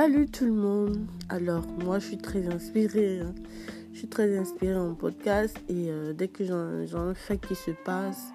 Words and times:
Salut 0.00 0.28
tout 0.28 0.44
le 0.44 0.52
monde. 0.52 1.08
Alors, 1.28 1.64
moi, 1.84 1.98
je 1.98 2.06
suis 2.06 2.18
très 2.18 2.46
inspirée. 2.46 3.18
hein. 3.18 3.34
Je 3.92 3.98
suis 3.98 4.06
très 4.06 4.38
inspirée 4.38 4.78
en 4.78 4.94
podcast 4.94 5.58
et 5.68 5.90
euh, 5.90 6.12
dès 6.12 6.28
que 6.28 6.44
j'ai 6.44 6.52
un, 6.52 7.14
fait 7.14 7.36
qui 7.36 7.56
se 7.56 7.72
passe, 7.84 8.28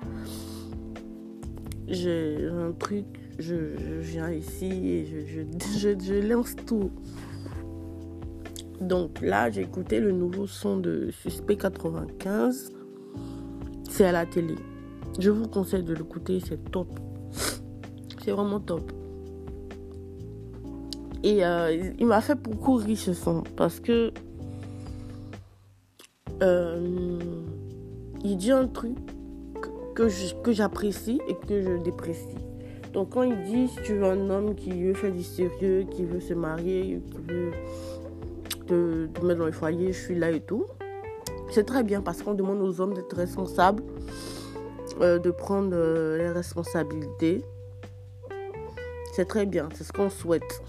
j'ai 1.87 2.49
un 2.51 2.73
truc, 2.73 3.05
je, 3.39 3.55
viens 4.01 4.29
ici 4.29 4.65
et 4.65 5.05
je, 5.25 5.97
je 5.97 6.13
lance 6.27 6.53
tout. 6.67 6.91
Donc 8.81 9.21
là, 9.21 9.49
j'ai 9.49 9.61
écouté 9.61 10.01
le 10.01 10.11
nouveau 10.11 10.47
son 10.47 10.75
de 10.75 11.11
Suspect 11.11 11.55
95. 11.55 12.73
C'est 13.89 14.03
à 14.03 14.11
la 14.11 14.25
télé. 14.25 14.55
Je 15.17 15.29
vous 15.29 15.47
conseille 15.47 15.83
de 15.83 15.93
l'écouter, 15.93 16.41
c'est 16.45 16.71
top. 16.71 16.89
C'est 18.21 18.31
vraiment 18.31 18.59
top. 18.59 18.91
Et 21.23 21.45
euh, 21.45 21.91
il- 21.97 22.05
m'a 22.05 22.19
fait 22.21 22.35
beaucoup 22.35 22.75
rire 22.75 22.97
ce 22.97 23.13
son 23.13 23.43
parce 23.55 23.79
que 23.79 24.11
euh, 26.41 27.19
il 28.23 28.37
dit 28.37 28.51
un 28.51 28.67
truc 28.67 28.97
que, 29.95 30.09
que 30.41 30.51
j'apprécie 30.51 31.21
et 31.29 31.35
que 31.47 31.61
je 31.61 31.77
déprécie. 31.81 32.35
Donc 32.91 33.11
quand 33.11 33.23
il 33.23 33.41
dit 33.43 33.69
si 33.69 33.81
tu 33.83 33.93
veux 33.95 34.05
un 34.05 34.29
homme 34.29 34.53
qui 34.55 34.83
veut 34.83 34.93
faire 34.93 35.13
du 35.13 35.23
sérieux, 35.23 35.85
qui 35.89 36.03
veut 36.03 36.19
se 36.19 36.33
marier, 36.33 37.01
qui 37.09 37.17
veut 37.33 37.51
te, 38.67 39.07
mettre 39.25 39.39
dans 39.39 39.45
le 39.45 39.51
foyer, 39.51 39.93
je 39.93 39.99
suis 39.99 40.15
là 40.15 40.29
et 40.31 40.41
tout. 40.41 40.65
C'est 41.51 41.65
très 41.65 41.83
bien 41.83 42.01
parce 42.01 42.21
qu'on 42.21 42.33
demande 42.33 42.61
aux 42.61 42.81
hommes 42.81 42.93
d'être 42.93 43.15
responsables, 43.15 43.83
euh, 45.01 45.19
de 45.19 45.31
prendre 45.31 45.75
les 46.17 46.29
responsabilités. 46.29 47.43
C'est 49.13 49.25
très 49.25 49.45
bien, 49.45 49.69
c'est 49.73 49.83
ce 49.83 49.93
qu'on 49.93 50.09
souhaite. 50.09 50.61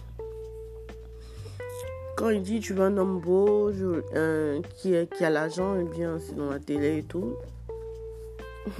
Quand 2.16 2.30
il 2.30 2.42
dit 2.42 2.60
tu 2.60 2.74
veux 2.74 2.84
un 2.84 2.96
homme 2.96 3.20
beau, 3.20 3.70
euh, 4.14 4.60
qui, 4.76 4.94
a 4.96 5.30
l'argent, 5.30 5.74
eh 5.80 5.84
bien 5.84 6.18
c'est 6.20 6.36
dans 6.36 6.50
la 6.50 6.60
télé 6.60 6.98
et 6.98 7.02
tout. 7.02 7.34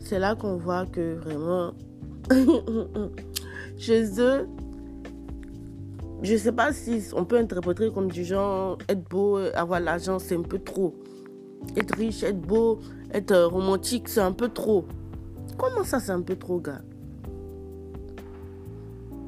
c'est 0.00 0.18
là 0.18 0.34
qu'on 0.34 0.56
voit 0.56 0.86
que 0.86 1.14
vraiment, 1.14 1.72
chez 3.78 4.20
eux, 4.20 4.48
je 6.22 6.36
sais 6.36 6.52
pas 6.52 6.72
si 6.72 7.02
on 7.14 7.24
peut 7.24 7.38
interpréter 7.38 7.90
comme 7.90 8.10
du 8.10 8.24
genre 8.24 8.76
être 8.88 9.08
beau, 9.08 9.38
avoir 9.54 9.80
l'argent, 9.80 10.18
c'est 10.18 10.36
un 10.36 10.42
peu 10.42 10.58
trop. 10.58 10.94
Être 11.76 11.96
riche, 11.96 12.24
être 12.24 12.40
beau, 12.40 12.80
être 13.12 13.30
euh, 13.30 13.46
romantique, 13.46 14.08
c'est 14.08 14.20
un 14.20 14.32
peu 14.32 14.48
trop. 14.48 14.84
Comment 15.56 15.84
ça, 15.84 16.00
c'est 16.00 16.12
un 16.12 16.22
peu 16.22 16.36
trop, 16.36 16.58
gars? 16.58 16.82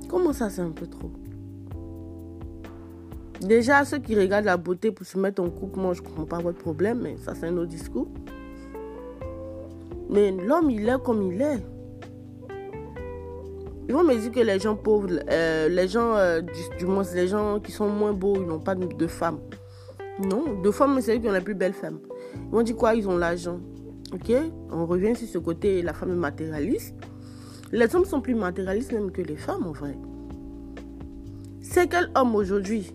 Comment 0.08 0.32
ça, 0.32 0.50
c'est 0.50 0.62
un 0.62 0.70
peu 0.70 0.86
trop? 0.86 1.10
Déjà, 3.40 3.84
ceux 3.84 3.98
qui 3.98 4.14
regardent 4.14 4.44
la 4.44 4.56
beauté 4.56 4.92
pour 4.92 5.06
se 5.06 5.18
mettre 5.18 5.42
en 5.42 5.50
couple, 5.50 5.80
moi, 5.80 5.94
je 5.94 6.02
comprends 6.02 6.26
pas 6.26 6.38
votre 6.38 6.58
problème, 6.58 7.00
mais 7.02 7.16
ça, 7.16 7.34
c'est 7.34 7.46
un 7.46 7.56
autre 7.56 7.70
discours. 7.70 8.08
Mais 10.10 10.30
l'homme, 10.30 10.70
il 10.70 10.88
est 10.88 11.02
comme 11.02 11.22
il 11.32 11.40
est. 11.40 11.64
Ils 13.88 13.94
vont 13.94 14.04
me 14.04 14.14
dire 14.14 14.30
que 14.30 14.40
les 14.40 14.60
gens 14.60 14.76
pauvres, 14.76 15.08
euh, 15.28 15.68
les 15.68 15.88
gens, 15.88 16.14
euh, 16.14 16.40
du, 16.78 16.86
moins, 16.86 17.02
les 17.14 17.26
gens 17.26 17.58
qui 17.58 17.72
sont 17.72 17.88
moins 17.88 18.12
beaux, 18.12 18.36
ils 18.36 18.46
n'ont 18.46 18.60
pas 18.60 18.74
de, 18.74 18.86
de 18.86 19.06
femmes. 19.06 19.40
Non, 20.20 20.60
de 20.62 20.70
femmes, 20.70 21.00
c'est 21.00 21.16
eux 21.16 21.20
qui 21.20 21.28
ont 21.28 21.32
les 21.32 21.40
plus 21.40 21.54
belles 21.54 21.72
femmes. 21.72 21.98
Ils 22.36 22.50
vont 22.50 22.62
dire 22.62 22.76
quoi? 22.76 22.94
Ils 22.94 23.08
ont 23.08 23.16
l'argent. 23.16 23.58
Ok? 24.12 24.32
On 24.70 24.86
revient 24.86 25.16
sur 25.16 25.26
ce 25.26 25.38
côté, 25.38 25.82
la 25.82 25.94
femme 25.94 26.12
est 26.12 26.16
matérialiste. 26.16 26.94
Les 27.72 27.94
hommes 27.96 28.04
sont 28.04 28.20
plus 28.20 28.34
matérialistes 28.34 28.92
même 28.92 29.10
que 29.10 29.22
les 29.22 29.36
femmes, 29.36 29.66
en 29.66 29.72
vrai. 29.72 29.96
C'est 31.62 31.88
quel 31.88 32.10
homme 32.14 32.34
aujourd'hui, 32.34 32.92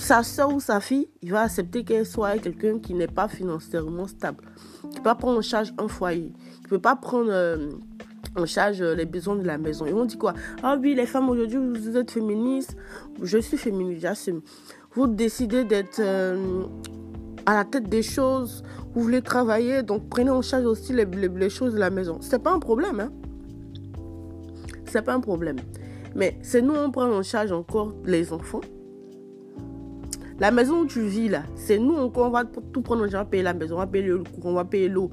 sa 0.00 0.22
soeur 0.22 0.52
ou 0.54 0.60
sa 0.60 0.80
fille, 0.80 1.08
il 1.22 1.30
va 1.30 1.42
accepter 1.42 1.84
qu'elle 1.84 2.06
soit 2.06 2.28
avec 2.28 2.42
quelqu'un 2.42 2.78
qui 2.78 2.94
n'est 2.94 3.06
pas 3.06 3.28
financièrement 3.28 4.06
stable, 4.06 4.42
qui 4.80 4.88
ne 4.88 4.94
peut 4.94 5.02
pas 5.02 5.14
prendre 5.14 5.38
en 5.38 5.42
charge 5.42 5.72
un 5.78 5.88
foyer, 5.88 6.32
qui 6.58 6.64
ne 6.64 6.68
peut 6.70 6.78
pas 6.80 6.96
prendre 6.96 7.30
euh, 7.30 7.70
en 8.34 8.46
charge 8.46 8.80
euh, 8.80 8.94
les 8.94 9.04
besoins 9.04 9.36
de 9.36 9.44
la 9.46 9.58
maison. 9.58 9.84
Ils 9.86 9.92
vont 9.94 10.06
dire 10.06 10.18
quoi? 10.18 10.34
Ah 10.62 10.76
oui, 10.80 10.94
les 10.94 11.06
femmes 11.06 11.28
aujourd'hui, 11.28 11.58
vous 11.58 11.96
êtes 11.96 12.10
féministes. 12.10 12.76
Je 13.22 13.38
suis 13.38 13.58
féministe, 13.58 14.00
j'assume. 14.00 14.40
Vous 14.94 15.06
décidez 15.06 15.64
d'être 15.64 16.00
euh, 16.00 16.64
à 17.46 17.54
la 17.54 17.64
tête 17.64 17.88
des 17.88 18.02
choses, 18.02 18.64
vous 18.94 19.02
voulez 19.02 19.22
travailler, 19.22 19.82
donc 19.82 20.08
prenez 20.08 20.30
en 20.30 20.42
charge 20.42 20.64
aussi 20.64 20.92
les, 20.94 21.04
les- 21.04 21.28
les 21.28 21.50
choses 21.50 21.74
de 21.74 21.78
la 21.78 21.90
maison. 21.90 22.18
C'est 22.20 22.42
pas 22.42 22.52
un 22.52 22.58
problème, 22.58 23.00
hein? 23.00 23.12
C'est 24.86 25.02
pas 25.02 25.12
un 25.14 25.20
problème. 25.20 25.56
Mais 26.16 26.38
c'est 26.42 26.62
nous, 26.62 26.74
on 26.74 26.90
prend 26.90 27.08
en 27.08 27.22
charge 27.22 27.52
encore 27.52 27.92
les 28.04 28.32
enfants. 28.32 28.62
La 30.40 30.50
maison 30.50 30.80
où 30.80 30.86
tu 30.86 31.02
vis 31.02 31.28
là, 31.28 31.42
c'est 31.54 31.78
nous 31.78 31.94
on 31.94 32.30
va 32.30 32.44
tout 32.44 32.80
prendre 32.80 33.04
on 33.04 33.08
va 33.08 33.24
payer 33.26 33.42
la 33.42 33.52
maison, 33.52 33.74
on 33.76 33.78
va 33.78 33.86
payer 33.86 34.06
le 34.06 34.18
courant, 34.18 34.50
on 34.50 34.54
va 34.54 34.64
payer 34.64 34.88
l'eau. 34.88 35.10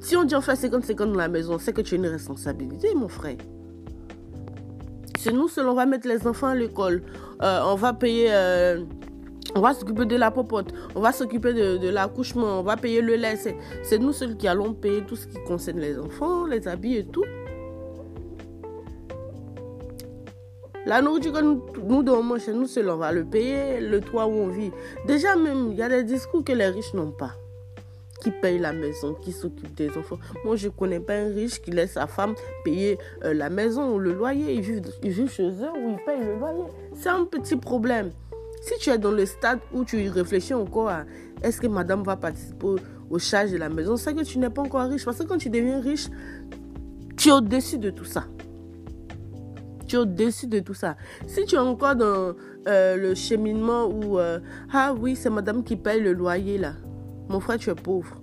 Si 0.00 0.16
on 0.16 0.24
dit 0.24 0.34
on 0.34 0.40
fait 0.40 0.54
50-50 0.54 0.96
dans 0.96 1.18
la 1.18 1.28
maison, 1.28 1.58
c'est 1.58 1.72
que 1.72 1.82
tu 1.82 1.94
as 1.94 1.98
une 1.98 2.06
responsabilité, 2.06 2.94
mon 2.94 3.08
frère. 3.08 3.36
C'est 5.18 5.32
nous 5.32 5.46
seuls, 5.46 5.68
on 5.68 5.74
va 5.74 5.86
mettre 5.86 6.08
les 6.08 6.26
enfants 6.26 6.48
à 6.48 6.54
l'école. 6.54 7.02
Euh, 7.42 7.60
on 7.66 7.74
va 7.74 7.92
payer. 7.92 8.28
euh, 8.30 8.82
on 9.54 9.60
va 9.60 9.74
s'occuper 9.74 10.06
de 10.06 10.16
la 10.16 10.30
popote. 10.30 10.72
On 10.94 11.00
va 11.00 11.12
s'occuper 11.12 11.52
de, 11.52 11.76
de 11.76 11.88
l'accouchement. 11.88 12.60
On 12.60 12.62
va 12.62 12.76
payer 12.76 13.02
le 13.02 13.16
lait. 13.16 13.36
C'est 13.82 13.98
nous 13.98 14.12
seuls 14.12 14.36
qui 14.36 14.48
allons 14.48 14.72
payer 14.72 15.02
tout 15.02 15.16
ce 15.16 15.26
qui 15.26 15.36
concerne 15.46 15.78
les 15.78 15.98
enfants, 15.98 16.46
les 16.46 16.66
habits 16.66 16.96
et 16.96 17.04
tout. 17.04 17.24
La 20.84 21.00
nourriture 21.00 21.32
que 21.32 21.40
nous, 21.40 21.62
nous 21.86 22.02
devons 22.02 22.38
chez 22.38 22.52
nous 22.52 22.66
seuls, 22.66 22.88
on 22.90 22.96
va 22.96 23.12
le 23.12 23.24
payer. 23.24 23.80
Le 23.80 24.00
toit 24.00 24.26
où 24.26 24.32
on 24.32 24.48
vit. 24.48 24.72
Déjà, 25.06 25.36
même, 25.36 25.68
il 25.70 25.78
y 25.78 25.82
a 25.82 25.88
des 25.88 26.02
discours 26.02 26.42
que 26.44 26.52
les 26.52 26.66
riches 26.66 26.94
n'ont 26.94 27.12
pas 27.12 27.36
qui 28.22 28.30
paye 28.30 28.58
la 28.58 28.72
maison, 28.72 29.14
qui 29.14 29.32
s'occupe 29.32 29.74
des 29.74 29.90
enfants. 29.98 30.18
Moi, 30.44 30.54
je 30.56 30.68
ne 30.68 30.72
connais 30.72 31.00
pas 31.00 31.14
un 31.14 31.34
riche 31.34 31.60
qui 31.60 31.72
laisse 31.72 31.92
sa 31.92 32.06
femme 32.06 32.34
payer 32.64 32.98
euh, 33.24 33.34
la 33.34 33.50
maison 33.50 33.94
ou 33.94 33.98
le 33.98 34.12
loyer. 34.12 34.54
Ils 34.54 34.60
vivent, 34.60 34.82
ils 35.02 35.10
vivent 35.10 35.30
chez 35.30 35.48
eux 35.48 35.72
où 35.76 35.90
ils 35.90 36.04
payent 36.06 36.24
le 36.24 36.38
loyer. 36.38 36.64
C'est 36.94 37.08
un 37.08 37.24
petit 37.24 37.56
problème. 37.56 38.10
Si 38.60 38.74
tu 38.78 38.90
es 38.90 38.98
dans 38.98 39.10
le 39.10 39.26
stade 39.26 39.58
où 39.72 39.84
tu 39.84 40.00
y 40.00 40.08
réfléchis 40.08 40.54
encore 40.54 40.88
à 40.88 41.04
est-ce 41.42 41.60
que 41.60 41.66
madame 41.66 42.04
va 42.04 42.14
participer 42.16 42.66
au, 42.66 42.76
au 43.10 43.18
charge 43.18 43.50
de 43.50 43.56
la 43.56 43.68
maison, 43.68 43.96
c'est 43.96 44.14
que 44.14 44.22
tu 44.22 44.38
n'es 44.38 44.50
pas 44.50 44.62
encore 44.62 44.88
riche. 44.88 45.04
Parce 45.04 45.18
que 45.18 45.24
quand 45.24 45.38
tu 45.38 45.50
deviens 45.50 45.80
riche, 45.80 46.06
tu 47.16 47.28
es 47.28 47.32
au-dessus 47.32 47.78
de 47.78 47.90
tout 47.90 48.04
ça. 48.04 48.24
Au-dessus 49.96 50.46
de 50.46 50.60
tout 50.60 50.74
ça. 50.74 50.96
Si 51.26 51.44
tu 51.44 51.54
es 51.54 51.58
encore 51.58 51.96
dans 51.96 52.34
euh, 52.66 52.96
le 52.96 53.14
cheminement 53.14 53.86
où, 53.86 54.18
euh, 54.18 54.38
ah 54.72 54.94
oui, 54.98 55.16
c'est 55.16 55.30
madame 55.30 55.62
qui 55.64 55.76
paye 55.76 56.00
le 56.00 56.12
loyer 56.12 56.58
là. 56.58 56.74
Mon 57.28 57.40
frère, 57.40 57.58
tu 57.58 57.70
es 57.70 57.74
pauvre. 57.74 58.20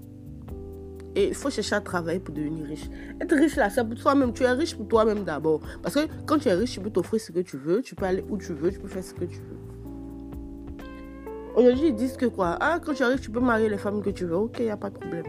Et 1.16 1.30
il 1.30 1.34
faut 1.34 1.50
chercher 1.50 1.75
à 1.75 1.81
travailler 1.81 2.19
pour 2.19 2.34
devenir 2.34 2.66
riche. 2.66 2.90
Être 3.19 3.35
riche 3.35 3.56
là, 3.56 3.69
c'est 3.69 3.84
pour 3.84 3.96
toi-même. 3.96 4.31
Tu 4.34 4.44
es 4.44 4.52
riche 4.52 4.75
pour 4.75 4.88
toi-même 4.88 5.24
d'abord. 5.24 5.62
Parce 5.81 5.96
que 5.96 6.02
quand 6.25 6.38
tu 6.38 6.47
es 6.47 6.53
riche, 6.53 6.74
tu 6.74 6.80
peux 6.80 6.91
t'offrir 6.91 7.19
ce 7.19 7.31
que 7.31 7.40
tu 7.40 7.57
veux. 7.57 7.81
Tu 7.81 7.96
peux 7.96 8.06
aller 8.06 8.24
où 8.30 8.38
tu 8.38 8.53
veux. 8.53 8.72
Tu 8.72 8.80
peux 8.80 8.88
faire 8.88 9.03
ce 9.03 9.13
que 9.13 9.25
tu 9.25 9.40
veux. 9.40 9.57
Aujourd'hui, 11.56 11.88
ils 11.88 11.96
disent 11.96 12.16
que 12.16 12.28
quoi? 12.28 12.57
Ah, 12.59 12.80
quand 12.84 12.94
tu 12.94 13.03
es 13.03 13.06
riche, 13.06 13.22
tu 13.22 13.31
peux 13.31 13.40
marier 13.40 13.69
les 13.69 13.78
femmes 13.78 14.01
que 14.01 14.12
tu 14.12 14.25
veux. 14.25 14.36
Ok, 14.36 14.57
il 14.59 14.66
n'y 14.66 14.72
a 14.72 14.78
pas 14.78 14.90
de 14.90 14.97
problème. 14.97 15.25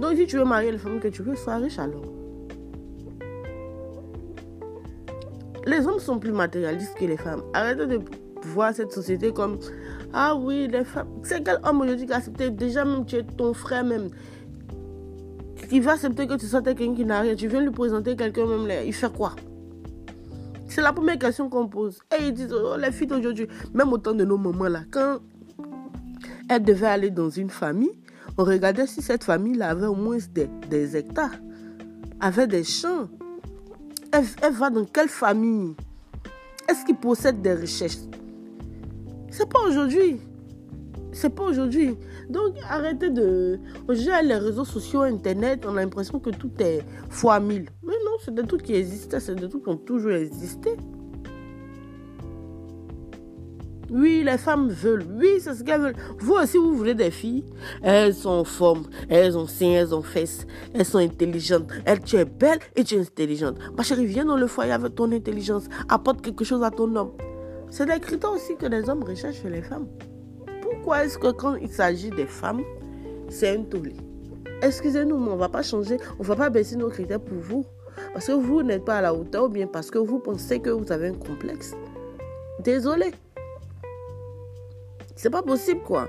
Donc, 0.00 0.16
si 0.16 0.26
tu 0.26 0.36
veux 0.36 0.44
marier 0.44 0.72
les 0.72 0.78
femmes 0.78 1.00
que 1.00 1.08
tu 1.08 1.22
veux, 1.22 1.36
sois 1.36 1.56
riche 1.56 1.78
alors. 1.78 2.19
Les 5.66 5.86
hommes 5.86 5.98
sont 5.98 6.18
plus 6.18 6.32
matérialistes 6.32 6.94
que 6.98 7.04
les 7.04 7.16
femmes. 7.16 7.42
Arrêtez 7.52 7.86
de 7.86 8.00
voir 8.44 8.74
cette 8.74 8.92
société 8.92 9.32
comme 9.32 9.58
Ah 10.12 10.34
oui, 10.34 10.68
les 10.68 10.84
femmes. 10.84 11.08
C'est 11.22 11.42
quel 11.44 11.58
homme 11.64 11.80
aujourd'hui 11.82 12.06
qui 12.06 12.12
accepté 12.12 12.50
Déjà, 12.50 12.84
même 12.84 13.04
tu 13.04 13.16
es 13.16 13.22
ton 13.22 13.52
frère, 13.52 13.84
même? 13.84 14.10
Il 15.70 15.82
va 15.82 15.92
accepter 15.92 16.26
que 16.26 16.34
tu 16.34 16.46
sois 16.46 16.62
quelqu'un 16.62 16.94
qui 16.94 17.04
n'a 17.04 17.20
rien. 17.20 17.34
Tu 17.34 17.46
viens 17.48 17.60
lui 17.60 17.70
présenter 17.70 18.16
quelqu'un, 18.16 18.46
même. 18.46 18.66
là, 18.66 18.82
Il 18.82 18.94
fait 18.94 19.12
quoi? 19.12 19.36
C'est 20.66 20.80
la 20.80 20.92
première 20.92 21.18
question 21.18 21.50
qu'on 21.50 21.66
pose. 21.68 22.00
Et 22.18 22.28
ils 22.28 22.32
disent 22.32 22.52
oh, 22.52 22.76
Les 22.78 22.92
filles 22.92 23.08
d'aujourd'hui, 23.08 23.48
même 23.74 23.92
au 23.92 23.98
temps 23.98 24.14
de 24.14 24.24
nos 24.24 24.38
mamans 24.38 24.68
là, 24.68 24.82
quand 24.90 25.18
elles 26.48 26.62
devaient 26.62 26.86
aller 26.86 27.10
dans 27.10 27.28
une 27.30 27.50
famille, 27.50 27.92
on 28.38 28.44
regardait 28.44 28.86
si 28.86 29.02
cette 29.02 29.24
famille-là 29.24 29.70
avait 29.70 29.86
au 29.86 29.94
moins 29.94 30.18
des, 30.32 30.48
des 30.68 30.96
hectares, 30.96 31.34
avait 32.20 32.46
des 32.46 32.64
champs. 32.64 33.08
Elle, 34.12 34.52
va 34.52 34.70
dans 34.70 34.84
quelle 34.84 35.08
famille? 35.08 35.76
Est-ce 36.68 36.84
qu'ils 36.84 36.96
possèdent 36.96 37.42
des 37.42 37.54
richesses? 37.54 38.08
C'est 39.30 39.48
pas 39.48 39.60
aujourd'hui. 39.60 40.20
C'est 41.12 41.30
pas 41.30 41.44
aujourd'hui. 41.44 41.96
Donc 42.28 42.56
arrêtez 42.68 43.10
de. 43.10 43.58
Aujourd'hui, 43.86 44.28
les 44.28 44.36
réseaux 44.36 44.64
sociaux, 44.64 45.02
Internet, 45.02 45.64
on 45.66 45.76
a 45.76 45.82
l'impression 45.82 46.18
que 46.18 46.30
tout 46.30 46.50
est 46.58 46.80
fois 47.08 47.38
mille. 47.38 47.68
Mais 47.84 47.94
non, 48.04 48.16
c'est 48.24 48.34
des 48.34 48.44
trucs 48.44 48.62
qui 48.62 48.74
existaient, 48.74 49.20
c'est 49.20 49.36
des 49.36 49.48
trucs 49.48 49.62
qui 49.62 49.70
ont 49.70 49.76
toujours 49.76 50.12
existé. 50.12 50.70
Oui, 53.90 54.22
les 54.24 54.38
femmes 54.38 54.68
veulent. 54.68 55.04
Oui, 55.18 55.40
c'est 55.40 55.54
ce 55.54 55.64
qu'elles 55.64 55.80
veulent. 55.80 55.96
Vous 56.18 56.34
aussi, 56.34 56.58
vous 56.58 56.76
voulez 56.76 56.94
des 56.94 57.10
filles. 57.10 57.44
Elles 57.82 58.14
sont 58.14 58.30
en 58.30 58.44
forme. 58.44 58.84
Elles 59.08 59.36
ont 59.36 59.46
seins, 59.46 59.72
elles 59.72 59.94
ont 59.94 60.02
fesses. 60.02 60.46
Elles 60.72 60.84
sont 60.84 60.98
intelligentes. 60.98 61.68
Elle, 61.84 62.00
tu 62.00 62.16
es 62.16 62.24
belle 62.24 62.60
et 62.76 62.84
tu 62.84 62.94
es 62.94 63.00
intelligente. 63.00 63.56
Ma 63.76 63.82
chérie, 63.82 64.06
viens 64.06 64.24
dans 64.24 64.36
le 64.36 64.46
foyer 64.46 64.72
avec 64.72 64.94
ton 64.94 65.10
intelligence. 65.10 65.64
Apporte 65.88 66.22
quelque 66.22 66.44
chose 66.44 66.62
à 66.62 66.70
ton 66.70 66.94
homme. 66.94 67.12
C'est 67.68 67.86
des 67.86 67.98
critères 67.98 68.32
aussi 68.32 68.56
que 68.56 68.66
les 68.66 68.88
hommes 68.88 69.02
recherchent 69.02 69.42
chez 69.42 69.50
les 69.50 69.62
femmes. 69.62 69.88
Pourquoi 70.62 71.04
est-ce 71.04 71.18
que 71.18 71.32
quand 71.32 71.56
il 71.56 71.70
s'agit 71.70 72.10
des 72.10 72.26
femmes, 72.26 72.62
c'est 73.28 73.56
un 73.56 73.62
tollé? 73.62 73.94
Excusez-nous, 74.62 75.18
mais 75.18 75.30
on 75.30 75.34
ne 75.34 75.40
va 75.40 75.48
pas 75.48 75.62
changer. 75.62 75.96
On 76.18 76.22
ne 76.22 76.28
va 76.28 76.36
pas 76.36 76.50
baisser 76.50 76.76
nos 76.76 76.90
critères 76.90 77.20
pour 77.20 77.38
vous. 77.38 77.64
Parce 78.12 78.26
que 78.26 78.32
vous 78.32 78.62
n'êtes 78.62 78.84
pas 78.84 78.98
à 78.98 79.02
la 79.02 79.14
hauteur 79.14 79.46
ou 79.46 79.48
bien 79.48 79.66
parce 79.66 79.90
que 79.90 79.98
vous 79.98 80.20
pensez 80.20 80.60
que 80.60 80.70
vous 80.70 80.90
avez 80.92 81.08
un 81.08 81.14
complexe. 81.14 81.74
Désolé. 82.62 83.12
C'est 85.20 85.28
pas 85.28 85.42
possible, 85.42 85.82
quoi. 85.82 86.08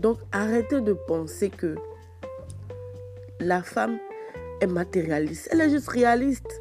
Donc, 0.00 0.18
arrêtez 0.32 0.80
de 0.80 0.92
penser 0.92 1.50
que 1.50 1.76
la 3.38 3.62
femme 3.62 3.96
est 4.60 4.66
matérialiste. 4.66 5.48
Elle 5.52 5.60
est 5.60 5.70
juste 5.70 5.88
réaliste. 5.88 6.60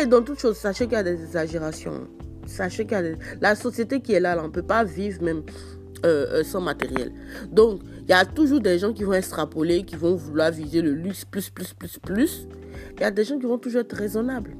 Et 0.00 0.06
dans 0.06 0.22
toute 0.22 0.40
chose, 0.40 0.56
sachez 0.56 0.84
qu'il 0.84 0.94
y 0.94 0.96
a 0.96 1.02
des 1.02 1.22
exagérations. 1.22 2.08
Sachez 2.46 2.84
qu'il 2.84 2.92
y 2.92 2.94
a 2.94 3.02
des... 3.02 3.16
La 3.42 3.54
société 3.54 4.00
qui 4.00 4.14
est 4.14 4.20
là, 4.20 4.34
on 4.40 4.44
ne 4.44 4.52
peut 4.52 4.62
pas 4.62 4.82
vivre 4.82 5.22
même 5.22 5.42
euh, 6.06 6.38
euh, 6.38 6.42
sans 6.42 6.62
matériel. 6.62 7.12
Donc, 7.52 7.82
il 8.04 8.08
y 8.08 8.14
a 8.14 8.24
toujours 8.24 8.60
des 8.60 8.78
gens 8.78 8.94
qui 8.94 9.04
vont 9.04 9.12
extrapoler, 9.12 9.82
qui 9.82 9.96
vont 9.96 10.16
vouloir 10.16 10.52
viser 10.52 10.80
le 10.80 10.94
luxe 10.94 11.26
plus, 11.26 11.50
plus, 11.50 11.74
plus, 11.74 11.98
plus. 11.98 12.48
Il 12.94 13.02
y 13.02 13.04
a 13.04 13.10
des 13.10 13.24
gens 13.24 13.38
qui 13.38 13.44
vont 13.44 13.58
toujours 13.58 13.82
être 13.82 13.94
raisonnables. 13.94 14.56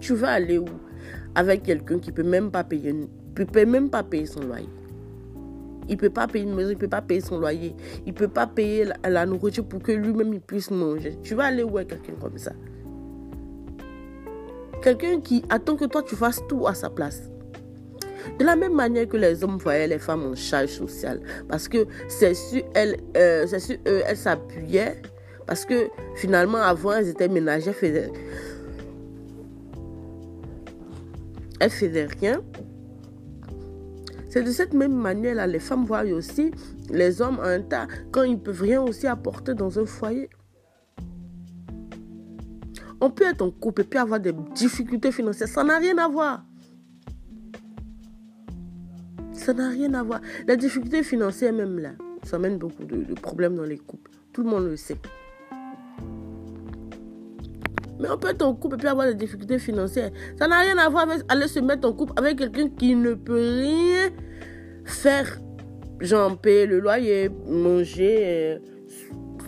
Tu 0.00 0.14
vas 0.14 0.30
aller 0.32 0.58
où? 0.58 0.66
Avec 1.34 1.62
quelqu'un 1.64 1.98
qui 1.98 2.12
peut 2.12 2.22
même 2.22 2.50
pas 2.50 2.64
payer, 2.64 2.94
peut 3.34 3.66
même 3.66 3.90
pas 3.90 4.02
payer 4.02 4.26
son 4.26 4.40
loyer. 4.40 4.68
Il 5.88 5.96
peut 5.96 6.10
pas 6.10 6.26
payer 6.26 6.44
une 6.44 6.54
maison, 6.54 6.70
il 6.70 6.78
peut 6.78 6.88
pas 6.88 7.02
payer 7.02 7.20
son 7.20 7.38
loyer. 7.38 7.74
Il 8.06 8.14
peut 8.14 8.28
pas 8.28 8.46
payer 8.46 8.86
la, 9.04 9.26
nourriture 9.26 9.64
pour 9.64 9.82
que 9.82 9.92
lui-même 9.92 10.32
il 10.32 10.40
puisse 10.40 10.70
manger. 10.70 11.18
Tu 11.22 11.34
vas 11.34 11.44
aller 11.46 11.62
où 11.62 11.76
avec 11.76 11.88
quelqu'un 11.88 12.14
comme 12.20 12.38
ça? 12.38 12.52
Quelqu'un 14.82 15.20
qui 15.20 15.44
attend 15.50 15.76
que 15.76 15.84
toi 15.84 16.02
tu 16.02 16.14
fasses 16.14 16.40
tout 16.48 16.66
à 16.66 16.74
sa 16.74 16.90
place. 16.90 17.22
De 18.38 18.44
la 18.44 18.56
même 18.56 18.74
manière 18.74 19.06
que 19.06 19.16
les 19.18 19.44
hommes 19.44 19.58
voyaient 19.58 19.86
les 19.86 19.98
femmes 19.98 20.24
en 20.24 20.34
charge 20.34 20.70
sociale, 20.70 21.20
parce 21.48 21.68
que 21.68 21.86
c'est 22.08 22.32
sur 22.32 22.62
elles, 22.74 22.96
euh, 23.16 23.46
sur 23.46 23.76
eux, 23.86 24.02
elles 24.06 24.16
s'appuyaient, 24.16 24.96
parce 25.46 25.66
que 25.66 25.88
finalement 26.16 26.58
avant 26.58 26.92
elles 26.92 27.08
étaient 27.08 27.28
ménagères, 27.28 27.74
faisaient, 27.74 28.10
elles 31.64 31.70
faisaient 31.70 32.08
rien. 32.20 32.42
C'est 34.28 34.42
de 34.42 34.50
cette 34.50 34.74
même 34.74 34.94
manière-là, 34.94 35.46
les 35.46 35.60
femmes 35.60 35.86
voient 35.86 36.04
aussi 36.04 36.50
les 36.90 37.22
hommes 37.22 37.40
un 37.42 37.62
tas 37.62 37.86
quand 38.10 38.22
ils 38.22 38.38
peuvent 38.38 38.60
rien 38.60 38.82
aussi 38.82 39.06
apporter 39.06 39.54
dans 39.54 39.78
un 39.78 39.86
foyer. 39.86 40.28
On 43.00 43.10
peut 43.10 43.24
être 43.24 43.40
en 43.40 43.50
couple 43.50 43.80
et 43.80 43.84
puis 43.84 43.98
avoir 43.98 44.20
des 44.20 44.34
difficultés 44.54 45.10
financières. 45.10 45.48
Ça 45.48 45.64
n'a 45.64 45.78
rien 45.78 45.96
à 45.96 46.06
voir. 46.06 46.44
Ça 49.32 49.54
n'a 49.54 49.70
rien 49.70 49.94
à 49.94 50.02
voir. 50.02 50.20
La 50.46 50.56
difficulté 50.56 51.02
financière, 51.02 51.52
même 51.54 51.78
là, 51.78 51.92
ça 52.24 52.38
mène 52.38 52.58
beaucoup 52.58 52.84
de, 52.84 53.14
problèmes 53.14 53.56
dans 53.56 53.64
les 53.64 53.78
couples. 53.78 54.10
Tout 54.34 54.42
le 54.42 54.50
monde 54.50 54.66
le 54.66 54.76
sait. 54.76 54.98
Mais 58.04 58.10
on 58.10 58.18
peut 58.18 58.28
être 58.28 58.42
en 58.42 58.54
couple 58.54 58.74
et 58.74 58.78
puis 58.80 58.86
avoir 58.86 59.06
des 59.06 59.14
difficultés 59.14 59.58
financières. 59.58 60.10
Ça 60.38 60.46
n'a 60.46 60.60
rien 60.60 60.76
à 60.76 60.90
voir 60.90 61.08
avec 61.08 61.22
aller 61.26 61.48
se 61.48 61.58
mettre 61.58 61.88
en 61.88 61.94
couple 61.94 62.12
avec 62.16 62.36
quelqu'un 62.36 62.68
qui 62.68 62.94
ne 62.94 63.14
peut 63.14 63.32
rien 63.32 64.10
faire. 64.84 65.40
Genre 66.00 66.38
payer 66.38 66.66
le 66.66 66.80
loyer, 66.80 67.30
manger, 67.48 68.18
euh, 68.20 68.58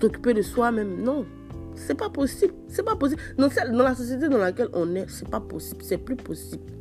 s'occuper 0.01 0.33
de 0.33 0.41
soi-même. 0.41 1.03
Non. 1.03 1.27
C'est 1.75 1.97
pas 1.97 2.09
possible. 2.09 2.55
C'est 2.69 2.83
pas 2.83 2.97
possible. 2.97 3.21
dans 3.37 3.85
la 3.85 3.95
société 3.95 4.27
dans 4.31 4.39
laquelle 4.39 4.71
on 4.73 4.95
est, 4.95 5.05
c'est 5.11 5.29
pas 5.29 5.41
possible. 5.41 5.83
C'est 5.83 5.99
plus 5.99 6.17
possible. 6.17 6.73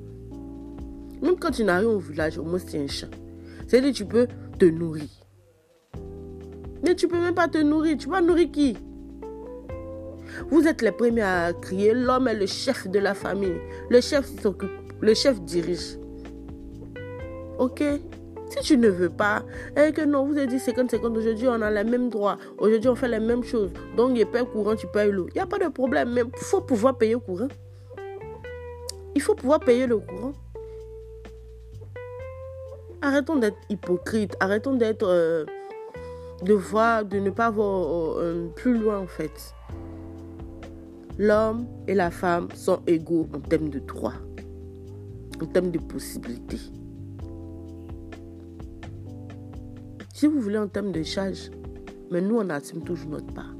Même 1.22 1.36
quand 1.38 1.52
tu 1.52 1.66
n'arrives 1.66 1.90
au 1.90 2.00
village, 2.00 2.38
au 2.38 2.46
moins 2.46 2.60
c'est 2.66 2.82
un 2.82 2.88
chat. 2.88 3.10
C'est-à-dire 3.68 3.92
tu 3.92 4.06
peux 4.06 4.28
te 4.58 4.64
nourrir. 4.64 5.10
Mais 6.86 6.96
tu 6.96 7.10
peux 7.10 7.20
même 7.20 7.36
pas 7.36 7.50
te 7.50 7.58
nourrir. 7.58 7.98
Tu 7.98 8.08
vas 8.08 8.22
nourrir 8.22 8.50
qui? 8.50 8.78
Vous 10.50 10.68
êtes 10.68 10.82
les 10.82 10.92
premiers 10.92 11.22
à 11.22 11.54
crier. 11.54 11.94
L'homme 11.94 12.28
est 12.28 12.36
le 12.36 12.46
chef 12.46 12.88
de 12.88 13.00
la 13.00 13.14
famille. 13.14 13.58
Le 13.90 14.02
chef 14.02 14.26
s'occupe. 14.42 14.72
Le 15.02 15.14
chef 15.14 15.42
dirige. 15.42 15.98
Ok? 17.58 17.84
Si 18.50 18.60
tu 18.62 18.78
ne 18.78 18.90
veux 18.90 19.10
pas, 19.10 19.44
et 19.76 19.92
que 19.92 20.02
non, 20.02 20.26
vous 20.26 20.38
avez 20.38 20.48
dit 20.48 20.58
50-50, 20.58 21.18
aujourd'hui 21.18 21.48
on 21.48 21.62
a 21.62 21.72
les 21.72 21.84
mêmes 21.84 22.10
droits, 22.10 22.38
aujourd'hui 22.60 22.90
on 22.90 22.96
fait 22.96 23.08
les 23.08 23.20
mêmes 23.20 23.44
choses, 23.44 23.72
donc 23.98 24.12
il 24.16 24.26
paye 24.28 24.46
courant, 24.46 24.76
tu 24.76 24.86
payes 24.86 25.12
l'eau. 25.12 25.26
Il 25.30 25.34
n'y 25.34 25.42
a 25.42 25.48
pas 25.48 25.58
de 25.58 25.68
problème, 25.68 26.14
mais 26.14 26.22
il 26.22 26.44
faut 26.44 26.62
pouvoir 26.62 26.96
payer 26.96 27.14
le 27.14 27.20
courant. 27.20 27.48
Il 29.16 29.22
faut 29.22 29.34
pouvoir 29.34 29.60
payer 29.62 29.88
le 29.88 29.98
courant. 29.98 30.34
Arrêtons 33.02 33.38
d'être 33.38 33.58
hypocrite. 33.70 34.36
Arrêtons 34.40 34.76
d'être. 34.76 35.08
Euh, 35.08 35.46
de 36.42 36.54
voir, 36.54 37.06
de 37.06 37.20
ne 37.20 37.30
pas 37.30 37.50
voir 37.50 38.20
euh, 38.20 38.48
plus 38.56 38.78
loin 38.78 39.00
en 39.00 39.08
fait. 39.08 39.54
L'homme 41.18 41.66
et 41.88 41.94
la 41.94 42.12
femme 42.12 42.50
sont 42.54 42.82
égaux 42.88 43.30
en 43.34 43.40
termes 43.40 43.70
de 43.70 43.80
droits, 43.80 44.20
en 45.42 45.46
termes 45.46 45.72
de 45.72 45.80
possibilités. 45.80 46.60
Si 50.14 50.28
vous 50.28 50.42
voulez 50.42 50.58
en 50.58 50.68
termes 50.68 50.92
de 50.92 51.04
charge, 51.04 51.52
mais 52.12 52.20
nous 52.20 52.36
on 52.38 52.50
assume 52.50 52.84
toujours 52.84 53.12
notre 53.12 53.34
part. 53.34 53.54